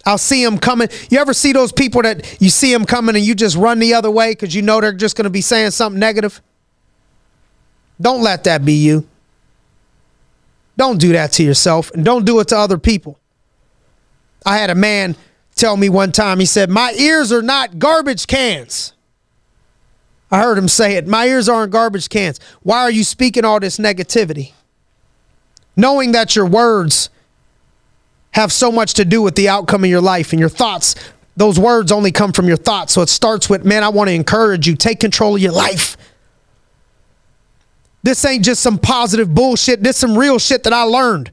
I'll 0.05 0.17
see 0.17 0.43
them 0.43 0.57
coming. 0.57 0.89
You 1.09 1.19
ever 1.19 1.33
see 1.33 1.53
those 1.53 1.71
people 1.71 2.01
that 2.01 2.41
you 2.41 2.49
see 2.49 2.73
them 2.73 2.85
coming 2.85 3.15
and 3.15 3.23
you 3.23 3.35
just 3.35 3.55
run 3.55 3.79
the 3.79 3.93
other 3.93 4.09
way 4.09 4.31
because 4.31 4.55
you 4.55 4.61
know 4.61 4.81
they're 4.81 4.93
just 4.93 5.15
going 5.15 5.25
to 5.25 5.29
be 5.29 5.41
saying 5.41 5.71
something 5.71 5.99
negative? 5.99 6.41
Don't 7.99 8.23
let 8.23 8.45
that 8.45 8.65
be 8.65 8.73
you. 8.73 9.07
Don't 10.77 10.99
do 10.99 11.11
that 11.13 11.33
to 11.33 11.43
yourself 11.43 11.91
and 11.91 12.03
don't 12.03 12.25
do 12.25 12.39
it 12.39 12.47
to 12.47 12.57
other 12.57 12.77
people. 12.77 13.19
I 14.45 14.57
had 14.57 14.71
a 14.71 14.75
man 14.75 15.15
tell 15.55 15.77
me 15.77 15.89
one 15.89 16.11
time, 16.11 16.39
he 16.39 16.45
said, 16.45 16.69
My 16.69 16.93
ears 16.93 17.31
are 17.31 17.43
not 17.43 17.77
garbage 17.77 18.25
cans. 18.25 18.93
I 20.31 20.41
heard 20.41 20.57
him 20.57 20.67
say 20.67 20.95
it. 20.95 21.07
My 21.07 21.25
ears 21.27 21.49
aren't 21.49 21.71
garbage 21.71 22.09
cans. 22.09 22.39
Why 22.63 22.79
are 22.81 22.91
you 22.91 23.03
speaking 23.03 23.43
all 23.43 23.59
this 23.59 23.77
negativity? 23.77 24.53
Knowing 25.75 26.13
that 26.13 26.35
your 26.35 26.45
words 26.45 27.09
have 28.31 28.51
so 28.51 28.71
much 28.71 28.93
to 28.95 29.05
do 29.05 29.21
with 29.21 29.35
the 29.35 29.49
outcome 29.49 29.83
of 29.83 29.89
your 29.89 30.01
life 30.01 30.31
and 30.31 30.39
your 30.39 30.49
thoughts, 30.49 30.95
those 31.35 31.59
words 31.59 31.91
only 31.91 32.11
come 32.11 32.31
from 32.31 32.47
your 32.47 32.57
thoughts. 32.57 32.93
So 32.93 33.01
it 33.01 33.09
starts 33.09 33.49
with, 33.49 33.65
man, 33.65 33.83
I 33.83 33.89
want 33.89 34.09
to 34.09 34.13
encourage 34.13 34.67
you. 34.67 34.75
Take 34.75 34.99
control 34.99 35.35
of 35.35 35.41
your 35.41 35.51
life. 35.51 35.97
This 38.03 38.23
ain't 38.25 38.43
just 38.43 38.61
some 38.61 38.77
positive 38.77 39.33
bullshit. 39.33 39.83
This 39.83 39.97
some 39.97 40.17
real 40.17 40.39
shit 40.39 40.63
that 40.63 40.73
I 40.73 40.83
learned. 40.83 41.31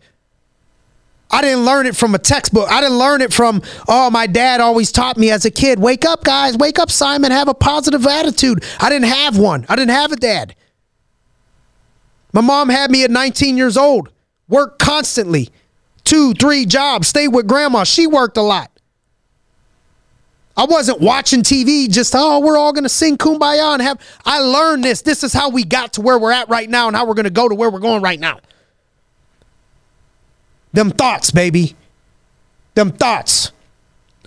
I 1.31 1.43
didn't 1.43 1.65
learn 1.65 1.87
it 1.87 1.95
from 1.95 2.15
a 2.15 2.19
textbook. 2.19 2.71
I 2.71 2.81
didn't 2.81 2.99
learn 2.99 3.21
it 3.21 3.33
from, 3.33 3.63
oh, 3.87 4.11
my 4.11 4.27
dad 4.27 4.61
always 4.61 4.91
taught 4.91 5.19
me 5.19 5.31
as 5.31 5.45
a 5.45 5.51
kid 5.51 5.79
wake 5.79 6.07
up, 6.07 6.25
guys, 6.25 6.57
wake 6.57 6.79
up, 6.79 6.91
Simon, 6.91 7.33
have 7.33 7.49
a 7.49 7.55
positive 7.55 8.07
attitude. 8.07 8.65
I 8.81 8.89
didn't 8.89 9.09
have 9.09 9.37
one. 9.37 9.67
I 9.69 9.77
didn't 9.77 9.91
have 9.91 10.13
a 10.13 10.17
dad. 10.17 10.55
My 12.33 12.41
mom 12.41 12.69
had 12.69 12.91
me 12.91 13.05
at 13.05 13.11
19 13.11 13.57
years 13.57 13.77
old, 13.77 14.11
worked 14.49 14.79
constantly, 14.79 15.51
two, 16.09 16.33
three 16.33 16.65
jobs, 16.65 17.07
stayed 17.09 17.29
with 17.29 17.47
grandma. 17.47 17.85
She 17.85 18.07
worked 18.07 18.39
a 18.39 18.43
lot. 18.43 18.71
I 20.57 20.65
wasn't 20.65 21.01
watching 21.01 21.43
TV 21.43 21.89
just, 21.89 22.15
oh, 22.17 22.41
we're 22.41 22.57
all 22.57 22.73
going 22.73 22.85
to 22.85 22.89
sing 22.89 23.19
kumbaya 23.19 23.75
and 23.75 23.83
have. 23.83 24.01
I 24.25 24.41
learned 24.41 24.83
this. 24.85 25.03
This 25.03 25.23
is 25.23 25.35
how 25.35 25.51
we 25.51 25.65
got 25.65 25.93
to 25.93 26.01
where 26.01 26.19
we're 26.19 26.33
at 26.33 26.49
right 26.49 26.69
now 26.69 26.89
and 26.89 26.97
how 26.97 27.07
we're 27.07 27.15
going 27.15 27.25
to 27.25 27.31
go 27.31 27.49
to 27.49 27.55
where 27.55 27.71
we're 27.71 27.79
going 27.79 28.03
right 28.03 28.19
now. 28.19 28.41
Them 30.73 30.91
thoughts, 30.91 31.31
baby. 31.31 31.77
Them 32.75 32.91
thoughts. 32.91 33.53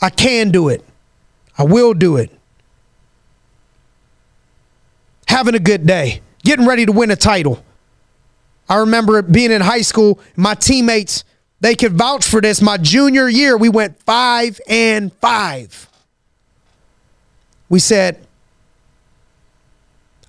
I 0.02 0.12
can 0.12 0.52
do 0.52 0.70
it. 0.70 0.86
I 1.58 1.64
will 1.64 1.94
do 1.94 2.18
it. 2.18 2.32
Having 5.28 5.56
a 5.56 5.60
good 5.60 5.88
day. 5.88 6.22
Getting 6.44 6.68
ready 6.68 6.86
to 6.86 6.92
win 6.92 7.10
a 7.12 7.16
title. 7.16 7.64
I 8.70 8.78
remember 8.78 9.22
being 9.22 9.52
in 9.52 9.62
high 9.62 9.82
school, 9.82 10.20
my 10.36 10.54
teammates, 10.54 11.24
they 11.62 11.76
could 11.76 11.94
vouch 11.94 12.26
for 12.26 12.42
this. 12.42 12.62
My 12.62 12.78
junior 12.78 13.30
year, 13.30 13.56
we 13.56 13.70
went 13.70 14.00
five 14.02 14.60
and 14.68 15.14
five. 15.14 15.88
We 17.70 17.80
said, 17.80 18.26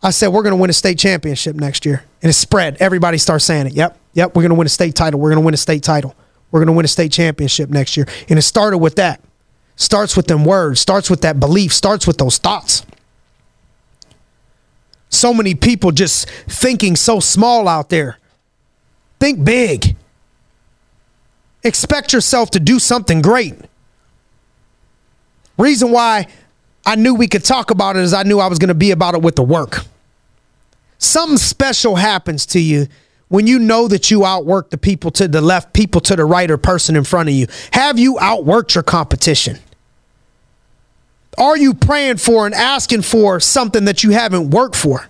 I 0.03 0.11
said, 0.11 0.29
we're 0.29 0.43
going 0.43 0.55
to 0.55 0.61
win 0.61 0.71
a 0.71 0.75
state 0.75 0.99
championship 0.99 1.57
next 1.57 1.85
year. 1.87 2.05
And 2.23 2.31
it 2.31 2.35
spread. 2.35 2.77
Everybody 2.81 3.19
starts 3.19 3.45
saying 3.45 3.69
it. 3.69 3.73
Yep. 3.73 3.99
Yep. 4.15 4.37
We're 4.37 4.43
going 4.43 4.51
to 4.51 4.57
win 4.57 4.67
a 4.67 4.71
state 4.71 4.95
title. 4.95 5.19
We're 5.19 5.31
going 5.31 5.43
to 5.43 5.45
win 5.45 5.55
a 5.55 5.59
state 5.59 5.83
title. 5.83 6.15
We're 6.51 6.61
going 6.61 6.69
to 6.69 6.73
win 6.75 6.85
a 6.85 6.89
state 6.89 7.13
championship 7.13 7.71
next 7.71 7.97
year. 7.97 8.07
And 8.29 8.39
it 8.39 8.43
started 8.43 8.79
with 8.79 8.97
that. 8.97 9.21
Starts 9.77 10.17
with 10.17 10.27
them 10.27 10.45
words, 10.45 10.81
starts 10.81 11.09
with 11.09 11.23
that 11.23 11.41
belief, 11.41 11.73
starts 11.73 12.07
with 12.07 12.19
those 12.19 12.37
thoughts. 12.37 12.85
So 15.09 15.33
many 15.33 15.55
people 15.55 15.93
just 15.93 16.29
thinking 16.29 16.95
so 16.95 17.21
small 17.21 17.67
out 17.69 17.89
there. 17.89 18.19
Think 19.19 19.45
big. 19.45 19.97
Expect 21.65 22.13
yourself 22.13 22.51
to 22.53 22.61
do 22.61 22.79
something 22.79 23.23
great. 23.23 23.55
Reason 25.59 25.91
why 25.91 26.27
I 26.85 26.97
knew 26.97 27.15
we 27.15 27.29
could 27.29 27.45
talk 27.45 27.71
about 27.71 27.97
it 27.97 28.03
is 28.03 28.13
I 28.13 28.25
knew 28.25 28.41
I 28.41 28.49
was 28.49 28.59
going 28.59 28.69
to 28.69 28.75
be 28.75 28.91
about 28.91 29.15
it 29.15 29.23
with 29.23 29.37
the 29.37 29.43
work. 29.43 29.85
Something 30.99 31.37
special 31.37 31.97
happens 31.97 32.47
to 32.47 32.61
you 32.61 32.89
when 33.29 33.47
you 33.47 33.59
know 33.59 33.89
that 33.89 34.11
you 34.11 34.25
outwork 34.25 34.71
the 34.71 34.79
people 34.79 35.11
to 35.13 35.27
the 35.29 35.41
left, 35.41 35.73
people 35.73 36.01
to 36.03 36.17
the 36.17 36.25
right, 36.25 36.51
or 36.51 36.59
person 36.59 36.97
in 36.97 37.05
front 37.05 37.29
of 37.29 37.35
you. 37.35 37.47
Have 37.73 37.99
you 37.99 38.17
outworked 38.17 38.75
your 38.75 38.83
competition? 38.83 39.59
Are 41.39 41.57
you 41.57 41.75
praying 41.75 42.19
for 42.19 42.45
and 42.45 42.55
asking 42.55 43.03
for 43.03 43.41
something 43.41 43.87
that 43.87 44.03
you 44.03 44.11
haven't 44.11 44.51
worked 44.51 44.77
for? 44.77 45.09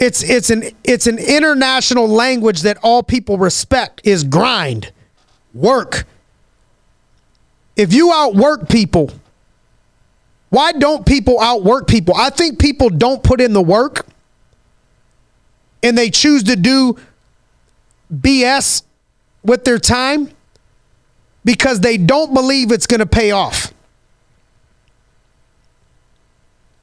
It's 0.00 0.22
it's 0.22 0.48
an 0.48 0.64
it's 0.82 1.06
an 1.06 1.18
international 1.18 2.08
language 2.08 2.62
that 2.62 2.78
all 2.82 3.02
people 3.02 3.36
respect 3.36 4.00
is 4.02 4.24
grind, 4.24 4.92
work. 5.52 6.06
If 7.76 7.92
you 7.92 8.10
outwork 8.10 8.70
people, 8.70 9.10
why 10.48 10.72
don't 10.72 11.04
people 11.04 11.38
outwork 11.38 11.86
people? 11.86 12.14
I 12.16 12.30
think 12.30 12.58
people 12.58 12.88
don't 12.88 13.22
put 13.22 13.42
in 13.42 13.52
the 13.52 13.60
work 13.60 14.06
and 15.82 15.96
they 15.96 16.08
choose 16.08 16.44
to 16.44 16.56
do 16.56 16.96
BS 18.12 18.82
with 19.44 19.64
their 19.64 19.78
time 19.78 20.30
because 21.44 21.80
they 21.80 21.98
don't 21.98 22.32
believe 22.32 22.72
it's 22.72 22.86
going 22.86 23.00
to 23.00 23.06
pay 23.06 23.32
off. 23.32 23.72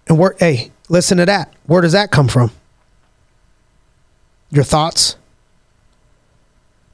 And 0.08 0.18
where, 0.18 0.36
hey, 0.40 0.72
listen 0.88 1.18
to 1.18 1.26
that. 1.26 1.54
Where 1.66 1.82
does 1.82 1.92
that 1.92 2.12
come 2.12 2.28
from? 2.28 2.52
Your 4.50 4.64
thoughts? 4.64 5.16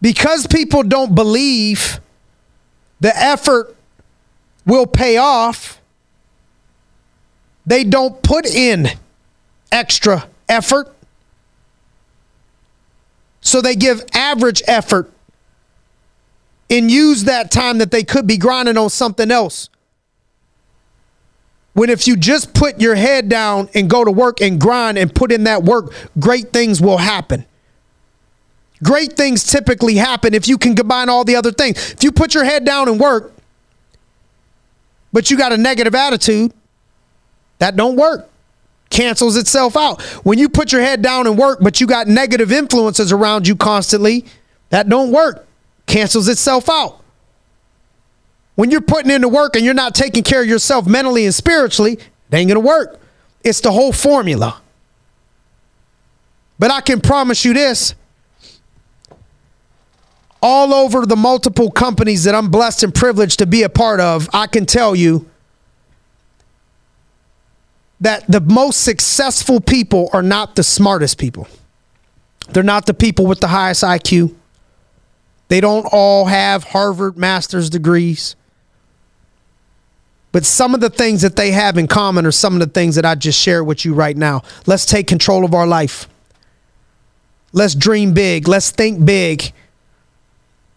Because 0.01 0.47
people 0.47 0.83
don't 0.83 1.15
believe 1.15 1.99
the 2.99 3.15
effort 3.15 3.75
will 4.65 4.85
pay 4.85 5.17
off, 5.17 5.81
they 7.65 7.83
don't 7.83 8.21
put 8.21 8.45
in 8.45 8.87
extra 9.71 10.27
effort. 10.49 10.93
So 13.41 13.61
they 13.61 13.75
give 13.75 14.03
average 14.13 14.61
effort 14.67 15.11
and 16.69 16.89
use 16.89 17.25
that 17.25 17.51
time 17.51 17.77
that 17.79 17.91
they 17.91 18.03
could 18.03 18.25
be 18.25 18.37
grinding 18.37 18.77
on 18.77 18.89
something 18.89 19.31
else. 19.31 19.69
When 21.73 21.89
if 21.89 22.07
you 22.07 22.15
just 22.15 22.53
put 22.53 22.79
your 22.79 22.95
head 22.95 23.29
down 23.29 23.69
and 23.73 23.89
go 23.89 24.03
to 24.03 24.12
work 24.12 24.41
and 24.41 24.59
grind 24.59 24.97
and 24.97 25.13
put 25.13 25.31
in 25.31 25.45
that 25.45 25.63
work, 25.63 25.93
great 26.19 26.53
things 26.53 26.79
will 26.79 26.97
happen. 26.97 27.45
Great 28.83 29.13
things 29.13 29.43
typically 29.43 29.95
happen 29.95 30.33
if 30.33 30.47
you 30.47 30.57
can 30.57 30.75
combine 30.75 31.09
all 31.09 31.23
the 31.23 31.36
other 31.36 31.51
things. 31.51 31.93
If 31.93 32.03
you 32.03 32.12
put 32.12 32.33
your 32.33 32.43
head 32.43 32.65
down 32.65 32.89
and 32.89 32.99
work, 32.99 33.33
but 35.12 35.31
you 35.31 35.38
got 35.38 35.53
a 35.53 35.57
negative 35.57 35.95
attitude, 35.95 36.53
that 37.59 37.75
don't 37.75 37.95
work. 37.95 38.29
Cancels 38.89 39.38
itself 39.38 39.77
out. 39.77 40.01
When 40.25 40.38
you 40.38 40.49
put 40.49 40.71
your 40.71 40.81
head 40.81 41.01
down 41.01 41.25
and 41.27 41.38
work, 41.38 41.59
but 41.62 41.79
you 41.79 41.88
got 41.88 42.07
negative 42.07 42.51
influences 42.51 43.12
around 43.12 43.47
you 43.47 43.55
constantly, 43.55 44.25
that 44.69 44.89
don't 44.89 45.12
work. 45.12 45.47
Cancels 45.88 46.27
itself 46.27 46.69
out. 46.69 47.02
When 48.55 48.69
you're 48.71 48.81
putting 48.81 49.11
in 49.11 49.21
the 49.21 49.29
work 49.29 49.55
and 49.55 49.65
you're 49.65 49.73
not 49.73 49.95
taking 49.95 50.23
care 50.23 50.41
of 50.41 50.47
yourself 50.47 50.85
mentally 50.85 51.25
and 51.25 51.33
spiritually, 51.33 51.93
it 51.93 52.35
ain't 52.35 52.47
gonna 52.47 52.59
work. 52.59 52.99
It's 53.43 53.61
the 53.61 53.71
whole 53.71 53.91
formula. 53.91 54.61
But 56.59 56.71
I 56.71 56.81
can 56.81 57.01
promise 57.01 57.43
you 57.43 57.53
this 57.53 57.95
all 60.43 60.73
over 60.73 61.05
the 61.05 61.15
multiple 61.15 61.71
companies 61.71 62.25
that 62.25 62.35
I'm 62.35 62.49
blessed 62.49 62.83
and 62.83 62.93
privileged 62.93 63.39
to 63.39 63.45
be 63.45 63.63
a 63.63 63.69
part 63.69 64.01
of, 64.01 64.29
I 64.33 64.45
can 64.45 64.65
tell 64.65 64.93
you 64.93 65.29
that 68.01 68.29
the 68.29 68.41
most 68.41 68.83
successful 68.83 69.61
people 69.61 70.09
are 70.11 70.21
not 70.21 70.57
the 70.57 70.63
smartest 70.63 71.17
people. 71.17 71.47
They're 72.49 72.61
not 72.61 72.85
the 72.85 72.93
people 72.93 73.25
with 73.25 73.39
the 73.39 73.47
highest 73.47 73.83
IQ. 73.83 74.35
They 75.47 75.61
don't 75.61 75.85
all 75.85 76.25
have 76.25 76.65
Harvard 76.65 77.17
master's 77.17 77.69
degrees. 77.69 78.35
But 80.33 80.45
some 80.45 80.73
of 80.73 80.81
the 80.81 80.89
things 80.89 81.21
that 81.21 81.35
they 81.35 81.51
have 81.51 81.77
in 81.77 81.87
common 81.87 82.25
are 82.25 82.31
some 82.31 82.53
of 82.55 82.59
the 82.59 82.65
things 82.67 82.95
that 82.95 83.05
I 83.05 83.13
just 83.15 83.39
shared 83.39 83.67
with 83.67 83.85
you 83.85 83.93
right 83.93 84.17
now. 84.17 84.41
Let's 84.65 84.85
take 84.85 85.07
control 85.07 85.45
of 85.45 85.53
our 85.53 85.67
life. 85.67 86.09
Let's 87.53 87.75
dream 87.75 88.13
big. 88.13 88.47
Let's 88.47 88.71
think 88.71 89.05
big. 89.05 89.53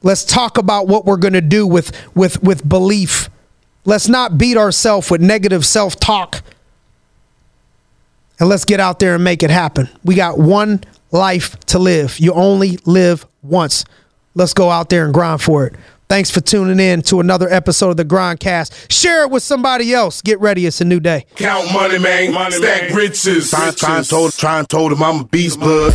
Let's 0.03 0.25
talk 0.25 0.59
about 0.59 0.89
what 0.89 1.07
we're 1.07 1.17
going 1.17 1.33
to 1.33 1.41
do 1.41 1.67
with, 1.67 1.91
with, 2.15 2.43
with 2.43 2.69
belief. 2.69 3.31
Let's 3.87 4.09
not 4.09 4.37
beat 4.37 4.59
ourselves 4.59 5.11
with 5.11 5.23
negative 5.23 5.65
self 5.65 5.99
talk. 5.99 6.43
And 8.39 8.51
let's 8.51 8.67
get 8.67 8.79
out 8.79 8.99
there 8.99 9.15
and 9.15 9.25
make 9.25 9.43
it 9.43 9.49
happen. 9.49 9.89
We 10.05 10.17
got 10.17 10.39
one 10.39 10.85
life 11.11 11.59
to 11.67 11.79
live. 11.79 12.21
You 12.21 12.35
only 12.35 12.79
live 12.85 13.25
once. 13.43 13.87
Let's 14.35 14.53
go 14.53 14.69
out 14.69 14.91
there 14.91 15.07
and 15.07 15.15
grind 15.15 15.41
for 15.41 15.67
it. 15.67 15.77
Thanks 16.09 16.31
for 16.31 16.41
tuning 16.41 16.79
in 16.79 17.03
to 17.03 17.19
another 17.19 17.49
episode 17.49 17.91
of 17.91 17.97
the 17.97 18.05
Grindcast. 18.05 18.91
Share 18.91 19.23
it 19.25 19.31
with 19.31 19.43
somebody 19.43 19.93
else. 19.93 20.23
Get 20.23 20.39
ready. 20.41 20.65
It's 20.67 20.81
a 20.81 20.85
new 20.85 21.01
day. 21.01 21.27
Count 21.35 21.73
money, 21.73 21.99
man. 21.99 22.33
Money, 22.33 22.57
Stack 22.57 22.91
man. 22.91 22.95
riches. 22.97 23.51
Try, 23.51 23.73
try, 23.73 23.97
and 23.99 24.09
told, 24.09 24.33
try 24.35 24.61
and 24.61 24.69
told 24.69 24.93
him 24.93 25.03
I'm 25.03 25.21
a 25.23 25.25
beast 25.25 25.59
blood. 25.59 25.93